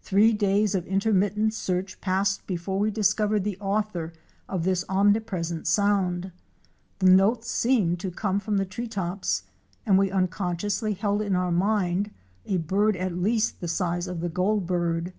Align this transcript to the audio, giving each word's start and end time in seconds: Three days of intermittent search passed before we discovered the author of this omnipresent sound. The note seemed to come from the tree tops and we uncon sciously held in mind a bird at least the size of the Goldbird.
Three 0.00 0.32
days 0.32 0.74
of 0.74 0.86
intermittent 0.86 1.52
search 1.52 2.00
passed 2.00 2.46
before 2.46 2.78
we 2.78 2.90
discovered 2.90 3.44
the 3.44 3.58
author 3.60 4.14
of 4.48 4.64
this 4.64 4.86
omnipresent 4.88 5.66
sound. 5.66 6.32
The 7.00 7.10
note 7.10 7.44
seemed 7.44 8.00
to 8.00 8.10
come 8.10 8.40
from 8.40 8.56
the 8.56 8.64
tree 8.64 8.88
tops 8.88 9.42
and 9.84 9.98
we 9.98 10.08
uncon 10.08 10.56
sciously 10.56 10.96
held 10.96 11.20
in 11.20 11.34
mind 11.34 12.10
a 12.46 12.56
bird 12.56 12.96
at 12.96 13.18
least 13.18 13.60
the 13.60 13.68
size 13.68 14.06
of 14.06 14.20
the 14.20 14.30
Goldbird. 14.30 15.12